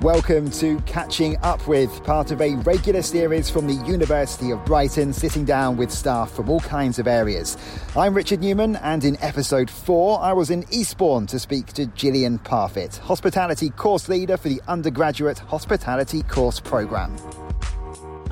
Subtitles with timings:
[0.00, 5.12] Welcome to Catching Up With, part of a regular series from the University of Brighton,
[5.12, 7.56] sitting down with staff from all kinds of areas.
[7.94, 12.38] I'm Richard Newman, and in episode four, I was in Eastbourne to speak to Gillian
[12.40, 17.16] Parfitt, hospitality course leader for the undergraduate hospitality course programme.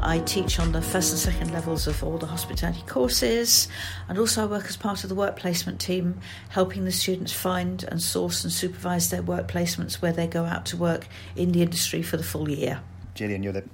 [0.03, 3.69] I teach on the first and second levels of all the hospitality courses,
[4.09, 7.85] and also I work as part of the work placement team, helping the students find
[7.85, 11.61] and source and supervise their work placements where they go out to work in the
[11.61, 12.81] industry for the full year.
[13.15, 13.65] Gillian, you're the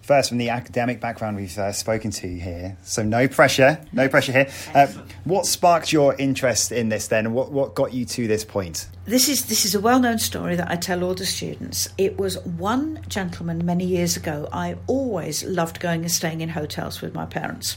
[0.00, 4.32] first from the academic background we've uh, spoken to here, so no pressure, no pressure
[4.32, 4.48] here.
[4.74, 4.86] Uh,
[5.24, 7.32] what sparked your interest in this then?
[7.32, 8.88] What what got you to this point?
[9.04, 11.88] This is this is a well-known story that I tell all the students.
[11.98, 14.48] It was one gentleman many years ago.
[14.52, 17.76] I always loved going and staying in hotels with my parents.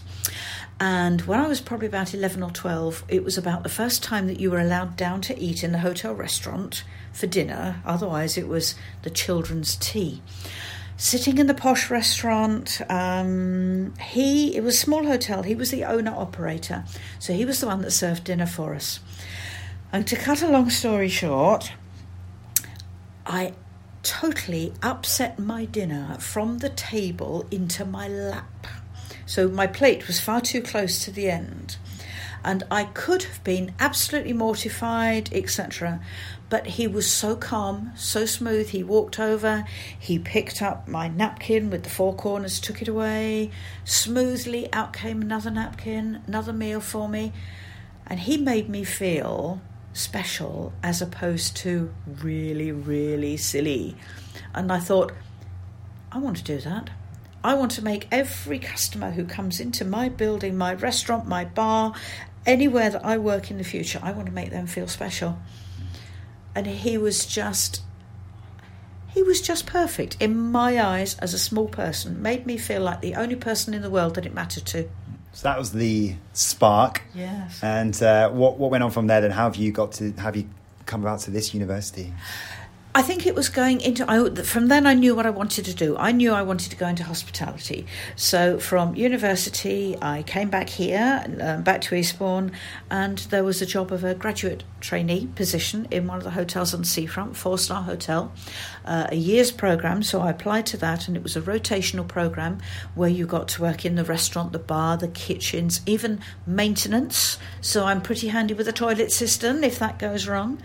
[0.80, 4.28] And when I was probably about 11 or 12, it was about the first time
[4.28, 7.82] that you were allowed down to eat in the hotel restaurant for dinner.
[7.86, 10.22] Otherwise, it was the children's tea
[11.00, 12.82] sitting in the posh restaurant.
[12.90, 15.42] Um, he it was a small hotel.
[15.42, 16.84] He was the owner operator,
[17.18, 19.00] so he was the one that served dinner for us.
[19.92, 21.72] And to cut a long story short,
[23.26, 23.54] I
[24.04, 28.68] totally upset my dinner from the table into my lap.
[29.26, 31.78] So my plate was far too close to the end.
[32.44, 36.00] And I could have been absolutely mortified, etc.
[36.50, 38.70] But he was so calm, so smooth.
[38.70, 39.66] He walked over,
[39.98, 43.52] he picked up my napkin with the four corners, took it away.
[43.86, 47.34] Smoothly out came another napkin, another meal for me.
[48.08, 49.62] And he made me feel
[49.94, 53.96] special as opposed to really, really silly.
[54.54, 55.14] And I thought,
[56.12, 56.90] I want to do that.
[57.44, 61.94] I want to make every customer who comes into my building, my restaurant, my bar,
[62.46, 65.38] anywhere that I work in the future, I want to make them feel special
[66.56, 67.82] and he was just
[69.10, 72.22] he was just perfect in my eyes as a small person.
[72.22, 74.88] Made me feel like the only person in the world that it mattered to.
[75.34, 77.02] So that was the spark.
[77.16, 77.60] Yes.
[77.64, 79.32] And uh, what what went on from there then?
[79.32, 80.48] How have you got to have you
[80.86, 82.14] come about to this university
[82.96, 84.04] I think it was going into.
[84.10, 85.96] I, from then, I knew what I wanted to do.
[85.98, 87.86] I knew I wanted to go into hospitality.
[88.16, 92.52] So, from university, I came back here, um, back to Eastbourne,
[92.90, 96.74] and there was a job of a graduate trainee position in one of the hotels
[96.74, 98.32] on the seafront, four star hotel,
[98.86, 100.02] uh, a year's program.
[100.02, 102.58] So, I applied to that, and it was a rotational program
[102.96, 107.38] where you got to work in the restaurant, the bar, the kitchens, even maintenance.
[107.62, 110.60] So, I'm pretty handy with a toilet system if that goes wrong.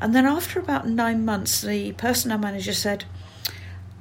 [0.00, 3.04] And then, after about nine months, the personnel manager said,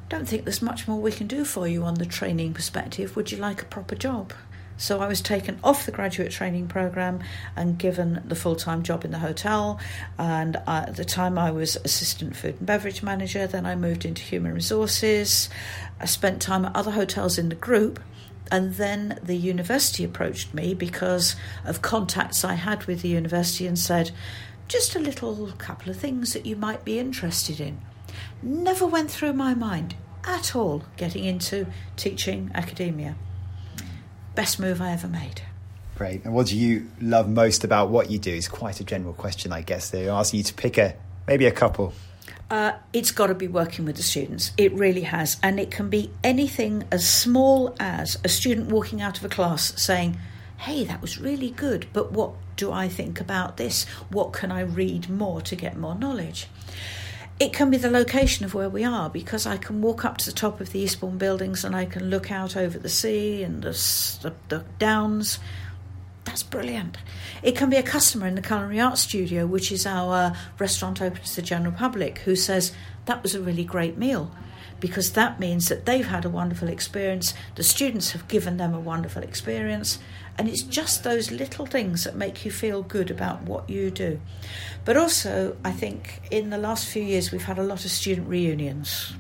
[0.09, 3.15] Don't think there's much more we can do for you on the training perspective.
[3.15, 4.33] Would you like a proper job?
[4.77, 7.21] So I was taken off the graduate training program
[7.55, 9.79] and given the full time job in the hotel.
[10.17, 13.47] And at the time, I was assistant food and beverage manager.
[13.47, 15.49] Then I moved into human resources.
[15.99, 17.99] I spent time at other hotels in the group.
[18.51, 21.35] And then the university approached me because
[21.65, 24.11] of contacts I had with the university and said,
[24.67, 27.79] just a little couple of things that you might be interested in.
[28.41, 33.15] Never went through my mind at all getting into teaching academia.
[34.35, 35.41] Best move I ever made.
[35.95, 36.25] Great.
[36.25, 38.33] And what do you love most about what you do?
[38.33, 39.89] It's quite a general question, I guess.
[39.89, 40.95] They're asking you to pick a
[41.27, 41.93] maybe a couple.
[42.49, 44.51] Uh, it's got to be working with the students.
[44.57, 45.37] It really has.
[45.41, 49.79] And it can be anything as small as a student walking out of a class
[49.81, 50.17] saying,
[50.57, 53.85] hey, that was really good, but what do I think about this?
[54.09, 56.47] What can I read more to get more knowledge?
[57.39, 60.25] It can be the location of where we are because I can walk up to
[60.25, 63.63] the top of the Eastbourne buildings and I can look out over the sea and
[63.63, 63.71] the,
[64.21, 65.39] the, the downs.
[66.25, 66.97] That's brilliant.
[67.41, 71.21] It can be a customer in the Culinary Arts Studio, which is our restaurant open
[71.21, 72.71] to the general public, who says,
[73.05, 74.31] That was a really great meal
[74.83, 78.79] because that means that they've had a wonderful experience, the students have given them a
[78.81, 79.97] wonderful experience,
[80.37, 84.19] and it's just those little things that make you feel good about what you do.
[84.83, 88.27] But also, I think in the last few years, we've had a lot of student
[88.27, 89.13] reunions.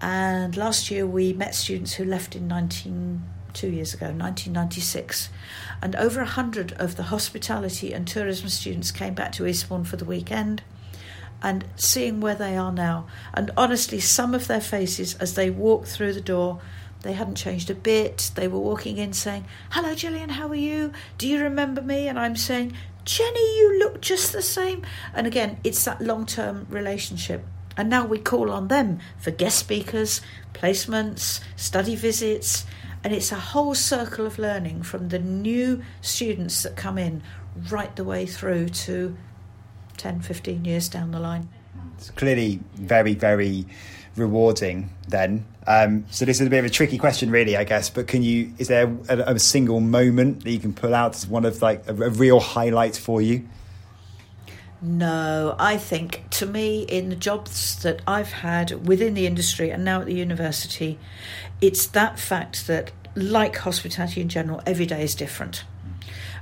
[0.00, 5.28] And last year, we met students who left in 19, two years ago, 1996.
[5.82, 10.04] And over 100 of the hospitality and tourism students came back to Eastbourne for the
[10.04, 10.62] weekend
[11.42, 13.06] and seeing where they are now.
[13.34, 16.60] And honestly, some of their faces as they walked through the door
[17.02, 18.30] they hadn't changed a bit.
[18.34, 20.92] They were walking in saying, Hello, Gillian, how are you?
[21.16, 22.08] Do you remember me?
[22.08, 22.74] And I'm saying,
[23.04, 24.84] Jenny, you look just the same.
[25.14, 27.44] And again, it's that long term relationship.
[27.76, 30.20] And now we call on them for guest speakers,
[30.52, 32.66] placements, study visits.
[33.04, 37.22] And it's a whole circle of learning from the new students that come in
[37.70, 39.16] right the way through to
[39.96, 41.48] 10, 15 years down the line.
[41.96, 43.66] It's clearly very, very
[44.18, 45.46] rewarding then.
[45.66, 47.90] Um, so this is a bit of a tricky question, really, I guess.
[47.90, 48.52] But can you?
[48.58, 51.86] Is there a, a single moment that you can pull out as one of like
[51.86, 53.46] a, a real highlight for you?
[54.80, 59.84] No, I think to me, in the jobs that I've had within the industry and
[59.84, 60.98] now at the university,
[61.60, 65.64] it's that fact that, like hospitality in general, every day is different.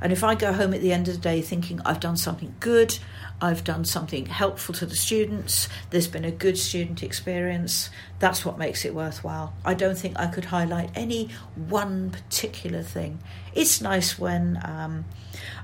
[0.00, 2.54] And if I go home at the end of the day thinking I've done something
[2.60, 2.98] good,
[3.40, 8.56] I've done something helpful to the students, there's been a good student experience, that's what
[8.56, 9.52] makes it worthwhile.
[9.64, 13.18] I don't think I could highlight any one particular thing.
[13.54, 15.04] It's nice when um,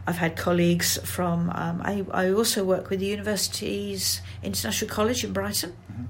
[0.07, 5.33] I've had colleagues from, um, I, I, also work with the University's International College in
[5.33, 5.75] Brighton.
[5.91, 6.05] Mm-hmm.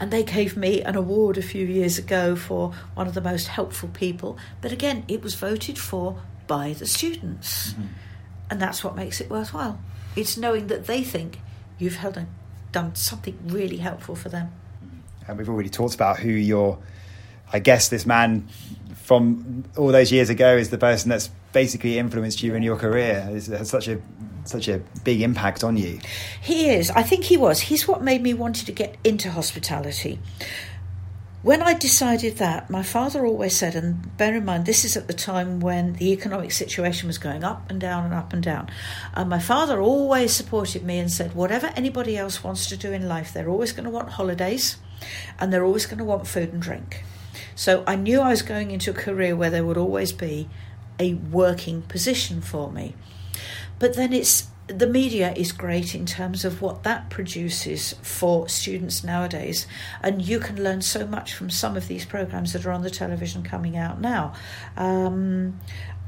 [0.00, 3.48] And they gave me an award a few years ago for one of the most
[3.48, 4.38] helpful people.
[4.60, 6.20] But again, it was voted for
[6.52, 7.72] by the students.
[7.72, 7.86] Mm-hmm.
[8.50, 9.80] And that's what makes it worthwhile.
[10.14, 11.40] It's knowing that they think
[11.78, 12.26] you've held a,
[12.72, 14.52] done something really helpful for them.
[15.26, 16.78] And we've already talked about who your,
[17.50, 18.48] I guess, this man
[18.96, 23.26] from all those years ago is the person that's basically influenced you in your career.
[23.30, 23.98] It has such a
[24.44, 26.00] such a big impact on you.
[26.42, 26.90] He is.
[26.90, 27.60] I think he was.
[27.60, 30.18] He's what made me wanted to get into hospitality.
[31.42, 35.08] When I decided that, my father always said, and bear in mind, this is at
[35.08, 38.70] the time when the economic situation was going up and down and up and down.
[39.12, 43.08] And my father always supported me and said, whatever anybody else wants to do in
[43.08, 44.76] life, they're always going to want holidays
[45.40, 47.02] and they're always going to want food and drink.
[47.56, 50.48] So I knew I was going into a career where there would always be
[51.00, 52.94] a working position for me.
[53.80, 54.46] But then it's
[54.78, 59.66] the media is great in terms of what that produces for students nowadays,
[60.02, 62.90] and you can learn so much from some of these programs that are on the
[62.90, 64.34] television coming out now.
[64.76, 65.60] Um,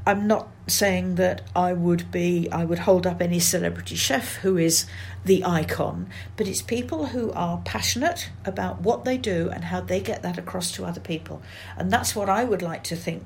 [0.07, 4.55] I'm not saying that I would be, I would hold up any celebrity chef who
[4.57, 4.85] is
[5.23, 9.99] the icon, but it's people who are passionate about what they do and how they
[9.99, 11.41] get that across to other people.
[11.75, 13.25] And that's what I would like to think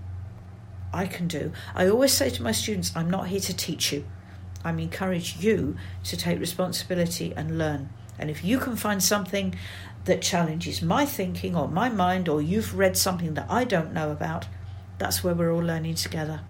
[0.93, 1.51] I can do.
[1.75, 4.05] I always say to my students, I'm not here to teach you.
[4.63, 7.89] I'm encourage you to take responsibility and learn.
[8.17, 9.55] And if you can find something
[10.05, 14.11] that challenges my thinking or my mind, or you've read something that I don't know
[14.11, 14.47] about,
[14.97, 16.41] that's where we're all learning together.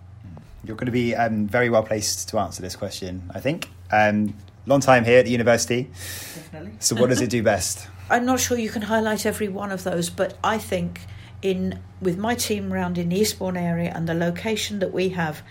[0.63, 3.69] You're going to be um, very well placed to answer this question, I think.
[3.91, 4.33] Um,
[4.65, 5.83] long time here at the university.
[5.83, 6.73] Definitely.
[6.79, 7.87] So, what does it do best?
[8.09, 11.01] I'm not sure you can highlight every one of those, but I think
[11.41, 15.41] in with my team around in the Eastbourne area and the location that we have,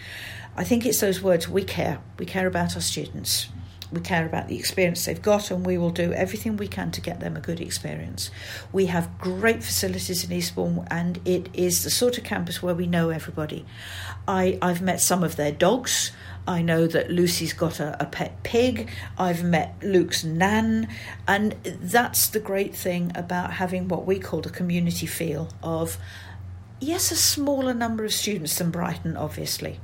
[0.59, 2.01] I think it's those words we care.
[2.19, 3.47] We care about our students.
[3.93, 7.01] We care about the experience they've got, and we will do everything we can to
[7.01, 8.33] get them a good experience.
[8.73, 12.89] We have great facilities in Eastbourne, and it is the sort of campus where we
[12.89, 13.65] know everybody.
[14.27, 16.11] I, I've met some of their dogs.
[16.49, 18.91] I know that Lucy's got a, a, pet pig.
[19.17, 20.89] I've met Luke's nan.
[21.29, 25.99] And that's the great thing about having what we call a community feel of,
[26.81, 29.79] yes, a smaller number of students than Brighton, obviously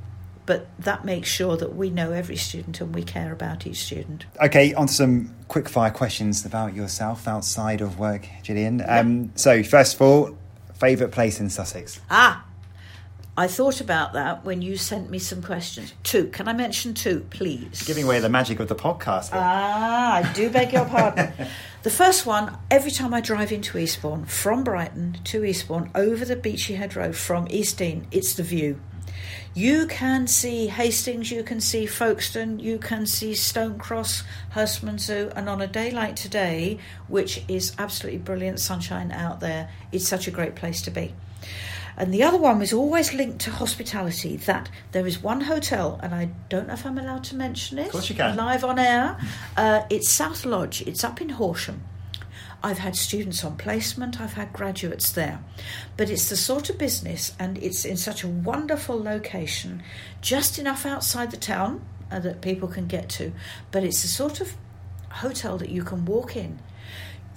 [0.45, 4.25] but that makes sure that we know every student and we care about each student.
[4.41, 8.79] Okay, on to some quick fire questions about yourself outside of work, Gillian.
[8.79, 8.99] Yeah.
[8.99, 10.37] Um, so, first of all,
[10.75, 11.99] favourite place in Sussex?
[12.09, 12.45] Ah,
[13.37, 15.93] I thought about that when you sent me some questions.
[16.03, 16.27] Two.
[16.27, 17.83] Can I mention two, please?
[17.83, 19.31] Giving away the magic of the podcast.
[19.33, 21.33] Ah, I do beg your pardon.
[21.83, 26.37] the first one, every time I drive into Eastbourne, from Brighton to Eastbourne, over the
[26.37, 28.79] Beachy Head Road from East Dean, it's the view.
[29.53, 35.31] You can see Hastings, you can see Folkestone, you can see Stone Cross, Stonecross, Zoo,
[35.35, 40.27] and on a day like today, which is absolutely brilliant sunshine out there, it's such
[40.27, 41.13] a great place to be.
[41.97, 44.35] And the other one was always linked to hospitality.
[44.35, 47.85] That there is one hotel, and I don't know if I'm allowed to mention it.
[47.85, 48.35] Of course, you can.
[48.35, 49.17] Live on air.
[49.55, 50.81] Uh, it's South Lodge.
[50.81, 51.81] It's up in Horsham.
[52.65, 55.39] I've had students on placement, I've had graduates there.
[55.97, 59.83] But it's the sort of business, and it's in such a wonderful location,
[60.19, 63.33] just enough outside the town uh, that people can get to.
[63.69, 64.55] But it's the sort of
[65.11, 66.57] hotel that you can walk in.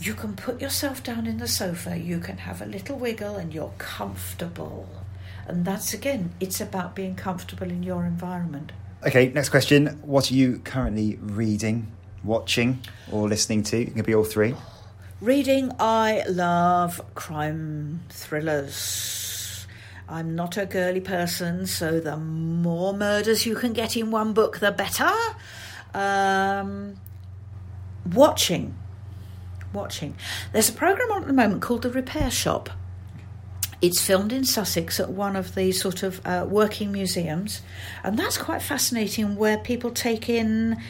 [0.00, 3.52] You can put yourself down in the sofa, you can have a little wiggle, and
[3.52, 4.88] you're comfortable.
[5.46, 8.72] And that's again, it's about being comfortable in your environment.
[9.06, 9.88] Okay, next question.
[10.00, 11.92] What are you currently reading,
[12.24, 12.78] watching,
[13.12, 13.78] or listening to?
[13.78, 14.54] It can be all three.
[15.20, 19.66] Reading, I love crime thrillers.
[20.08, 24.60] I'm not a girly person, so the more murders you can get in one book,
[24.60, 25.10] the better.
[25.92, 27.00] Um,
[28.14, 28.76] watching.
[29.72, 30.14] Watching.
[30.52, 32.70] There's a programme on at the moment called The Repair Shop.
[33.82, 37.62] It's filmed in Sussex at one of the sort of uh, working museums,
[38.04, 40.80] and that's quite fascinating where people take in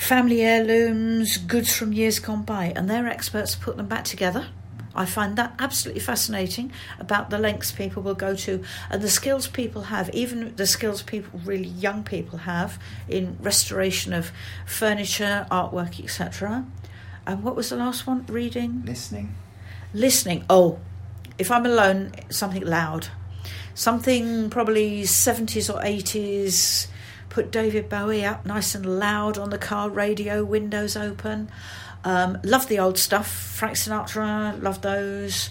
[0.00, 4.46] family heirlooms, goods from years gone by, and their experts put them back together
[4.94, 9.46] I find that absolutely fascinating about the lengths people will go to and the skills
[9.46, 12.78] people have, even the skills people, really young people have,
[13.08, 14.32] in restoration of
[14.66, 16.66] furniture, artwork, etc.
[17.26, 18.26] And what was the last one?
[18.26, 18.82] Reading?
[18.84, 19.34] Listening.
[19.94, 20.44] Listening.
[20.50, 20.80] Oh,
[21.38, 23.08] if I'm alone, something loud.
[23.74, 26.88] Something probably 70s or 80s.
[27.30, 31.50] Put David Bowie up nice and loud on the car radio, windows open.
[32.04, 33.30] Um, love the old stuff.
[33.30, 35.50] Frank Sinatra, love those.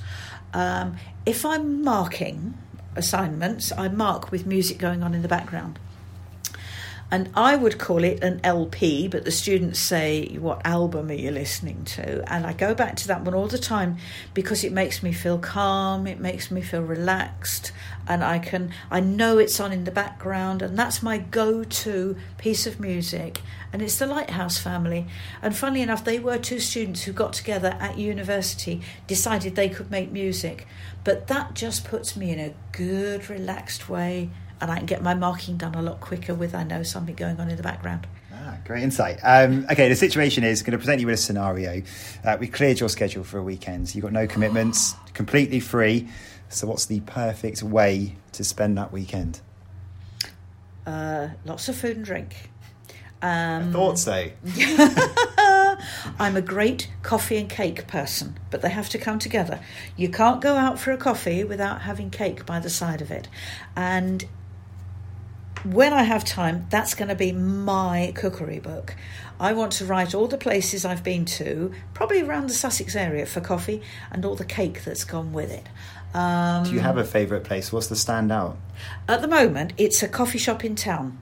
[0.53, 2.57] Um, if I'm marking
[2.95, 5.79] assignments, I mark with music going on in the background.
[7.11, 11.31] And I would call it an LP, but the students say, What album are you
[11.31, 12.23] listening to?
[12.31, 13.97] And I go back to that one all the time
[14.35, 17.71] because it makes me feel calm, it makes me feel relaxed,
[18.07, 22.15] and I can, I know it's on in the background, and that's my go to
[22.37, 23.41] piece of music.
[23.73, 25.07] And it's the Lighthouse family.
[25.41, 29.89] And funnily enough, they were two students who got together at university, decided they could
[29.89, 30.67] make music.
[31.03, 34.29] But that just puts me in a good, relaxed way
[34.61, 37.39] and I can get my marking done a lot quicker with I know something going
[37.39, 38.07] on in the background.
[38.33, 39.19] Ah, great insight.
[39.23, 41.83] Um, okay, the situation is going to present you with a scenario.
[42.23, 43.93] Uh, we cleared your schedule for a weekend.
[43.93, 46.07] You've got no commitments, completely free.
[46.49, 49.41] So, what's the perfect way to spend that weekend?
[50.85, 52.49] Uh, lots of food and drink.
[53.21, 54.29] Um, I thought so.
[56.19, 59.59] I'm a great coffee and cake person, but they have to come together.
[59.95, 63.27] You can't go out for a coffee without having cake by the side of it.
[63.75, 64.25] And
[65.63, 68.95] when I have time, that's going to be my cookery book.
[69.39, 73.25] I want to write all the places I've been to, probably around the Sussex area
[73.25, 75.65] for coffee, and all the cake that's gone with it.
[76.13, 77.71] Um, Do you have a favourite place?
[77.71, 78.57] What's the standout?
[79.07, 81.17] At the moment, it's a coffee shop in town.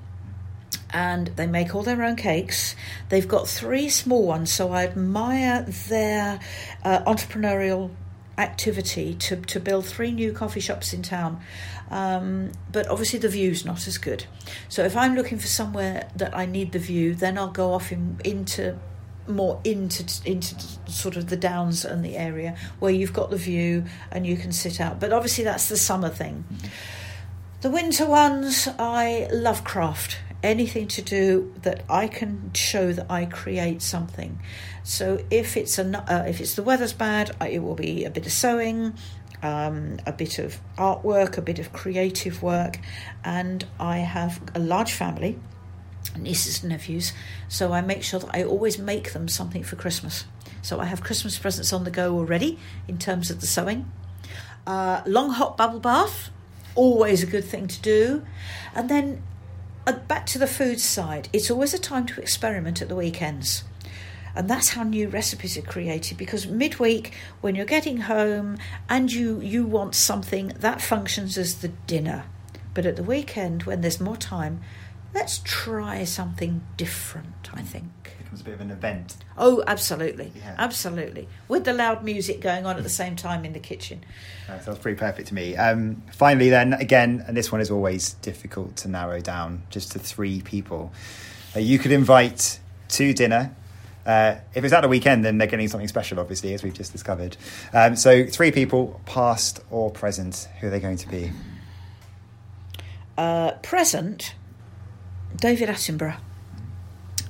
[0.91, 2.75] And they make all their own cakes.
[3.09, 6.39] They've got three small ones, so I admire their
[6.83, 7.91] uh, entrepreneurial
[8.37, 11.41] activity to, to build three new coffee shops in town.
[11.89, 14.25] Um, but obviously, the view's not as good.
[14.69, 17.91] So, if I'm looking for somewhere that I need the view, then I'll go off
[17.91, 18.77] in, into
[19.27, 20.55] more into into
[20.89, 24.51] sort of the downs and the area where you've got the view and you can
[24.51, 24.99] sit out.
[24.99, 26.45] But obviously, that's the summer thing.
[27.61, 33.25] The winter ones, I love craft anything to do that I can show that I
[33.25, 34.39] create something.
[34.83, 38.25] So if it's a uh, if it's the weather's bad, it will be a bit
[38.25, 38.93] of sewing,
[39.43, 42.79] um, a bit of artwork, a bit of creative work,
[43.23, 45.39] and I have a large family,
[46.17, 47.13] nieces and nephews,
[47.47, 50.25] so I make sure that I always make them something for Christmas.
[50.61, 53.91] So I have Christmas presents on the go already in terms of the sewing.
[54.65, 56.29] Uh, long hot bubble bath,
[56.75, 58.25] always a good thing to do,
[58.75, 59.23] and then
[59.85, 61.29] uh, back to the food side.
[61.31, 63.63] It's always a time to experiment at the weekends.
[64.37, 69.41] And that's how new recipes are created because midweek, when you're getting home and you,
[69.41, 72.25] you want something, that functions as the dinner.
[72.75, 74.61] But at the weekend, when there's more time,
[75.15, 77.85] let's try something different, I think.
[78.03, 79.17] It becomes a bit of an event.
[79.39, 80.31] Oh, absolutely.
[80.35, 80.53] Yeah.
[80.59, 81.27] Absolutely.
[81.47, 84.03] With the loud music going on at the same time in the kitchen.
[84.47, 85.55] That sounds pretty perfect to me.
[85.55, 89.99] Um, finally, then, again, and this one is always difficult to narrow down just to
[89.99, 90.93] three people.
[91.55, 93.55] Uh, you could invite to dinner
[94.07, 96.93] uh, if it's at a weekend, then they're getting something special, obviously, as we've just
[96.93, 97.35] discovered.
[97.73, 101.31] Um, so, three people, past or present, who are they going to be?
[103.17, 104.33] Uh, present,
[105.35, 106.17] David Attenborough.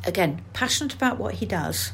[0.05, 1.93] Again, passionate about what he does,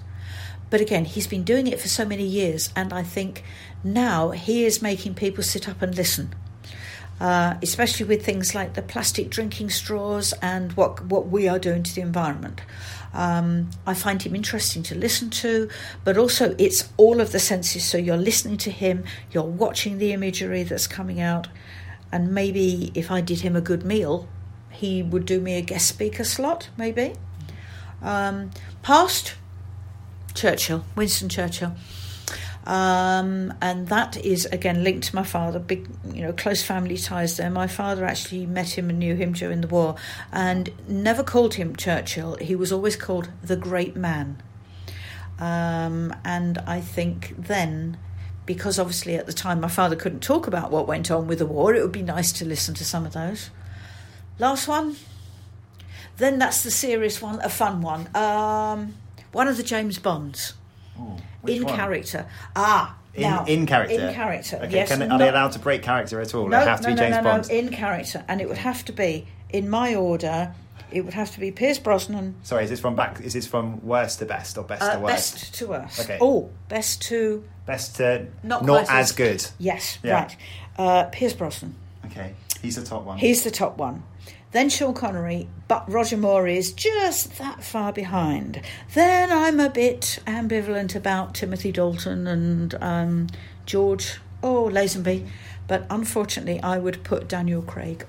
[0.70, 3.44] but again, he's been doing it for so many years, and I think
[3.86, 6.36] now he is making people sit up and listen.
[7.22, 11.84] Uh, especially with things like the plastic drinking straws and what what we are doing
[11.84, 12.60] to the environment.
[13.14, 15.70] Um, I find him interesting to listen to,
[16.04, 17.86] but also it's all of the senses.
[17.86, 21.48] So you're listening to him, you're watching the imagery that's coming out,
[22.12, 24.28] and maybe if I did him a good meal,
[24.72, 27.14] he would do me a guest speaker slot, maybe.
[28.02, 28.52] Um,
[28.82, 29.36] past
[30.34, 31.76] Churchill, Winston Churchill.
[32.66, 35.60] Um, and that is again linked to my father.
[35.60, 37.50] Big, you know, close family ties there.
[37.50, 39.96] My father actually met him and knew him during the war,
[40.32, 42.38] and never called him Churchill.
[42.38, 44.42] He was always called the Great Man.
[45.40, 47.98] Um, and I think then,
[48.46, 51.46] because obviously at the time my father couldn't talk about what went on with the
[51.46, 53.50] war, it would be nice to listen to some of those.
[54.40, 54.96] Last one.
[56.18, 58.08] Then that's the serious one, a fun one.
[58.16, 58.94] Um,
[59.32, 60.54] one of the James Bonds.
[61.00, 61.76] Ooh in one?
[61.76, 62.26] character.
[62.56, 64.08] Ah, in, now, in character.
[64.08, 64.58] In character.
[64.58, 64.72] Okay.
[64.72, 64.90] Yes.
[64.90, 66.48] Can, are not, they allowed to break character at all?
[66.48, 67.50] No, have to no, be James no, no, Bond.
[67.50, 70.54] No, in character, and it would have to be in my order.
[70.92, 72.36] It would have to be Pierce Brosnan.
[72.44, 73.20] Sorry, is this from back?
[73.22, 75.34] Is this from worst to best or best uh, to worst?
[75.34, 76.00] Best to worst.
[76.02, 76.18] Okay.
[76.22, 79.46] Oh, best to best to not, not as good.
[79.58, 80.14] Yes, yeah.
[80.14, 80.38] right.
[80.78, 81.76] Uh, Pierce Brosnan.
[82.06, 83.18] Okay, he's the top one.
[83.18, 84.04] He's the top one.
[84.54, 88.62] Then Sean Connery, but Roger Moore is just that far behind.
[88.94, 93.28] Then I'm a bit ambivalent about Timothy Dalton and um,
[93.66, 95.28] George, oh, Lazenby.
[95.68, 98.06] But unfortunately, I would put Daniel Craig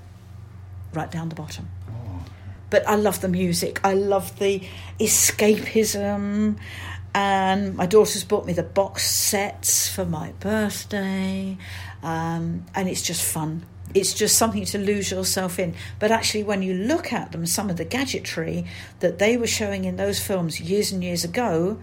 [0.92, 1.70] right down the bottom.
[1.88, 2.22] Oh.
[2.68, 3.80] But I love the music.
[3.82, 4.60] I love the
[5.00, 6.58] escapism.
[7.14, 11.56] And my daughter's bought me the box sets for my birthday.
[12.02, 15.74] Um, and it's just fun it's just something to lose yourself in.
[15.98, 18.64] But actually, when you look at them, some of the gadgetry
[19.00, 21.78] that they were showing in those films years and years ago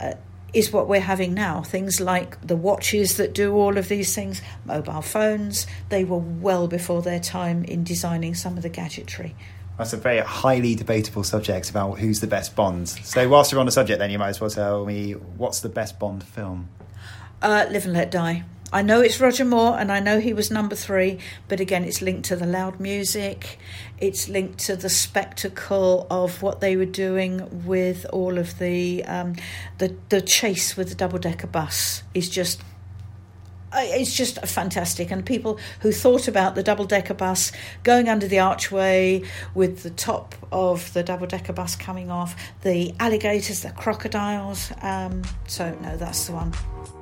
[0.00, 0.14] uh,
[0.52, 1.62] is what we're having now.
[1.62, 6.68] Things like the watches that do all of these things, mobile phones, they were well
[6.68, 9.34] before their time in designing some of the gadgetry.
[9.78, 12.88] That's a very highly debatable subject about who's the best Bond.
[12.88, 15.70] So, whilst you're on the subject, then you might as well tell me what's the
[15.70, 16.68] best Bond film?
[17.40, 18.44] Uh, Live and Let Die.
[18.72, 22.00] I know it's Roger Moore and I know he was number three, but again, it's
[22.00, 23.58] linked to the loud music.
[23.98, 29.34] It's linked to the spectacle of what they were doing with all of the um,
[29.78, 32.62] the the chase with the double decker bus is just
[33.74, 35.10] it's just fantastic.
[35.10, 39.22] And people who thought about the double decker bus going under the archway
[39.54, 44.72] with the top of the double decker bus coming off, the alligators, the crocodiles.
[44.82, 46.99] Um, so, no, that's the one.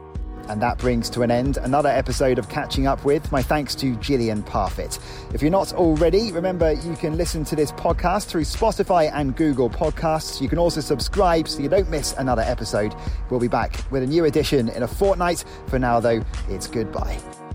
[0.49, 3.31] And that brings to an end another episode of Catching Up With.
[3.31, 4.99] My thanks to Gillian Parfit.
[5.35, 9.69] If you're not already, remember you can listen to this podcast through Spotify and Google
[9.69, 10.41] Podcasts.
[10.41, 12.95] You can also subscribe so you don't miss another episode.
[13.31, 15.45] We'll be back with a new edition in a fortnight.
[15.67, 17.48] For now, though, it's goodbye.